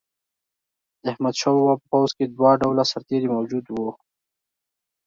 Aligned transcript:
د 1.03 1.05
احمدشاه 1.13 1.55
بابا 1.59 1.75
په 1.81 1.85
پوځ 1.91 2.09
کې 2.17 2.25
دوه 2.27 2.51
ډوله 2.61 2.83
سرتیري 2.91 3.29
موجود 3.35 3.65
وو. 3.69 3.89